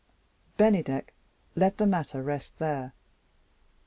[0.57, 1.13] Bennydeck
[1.55, 2.93] let the matter rest there.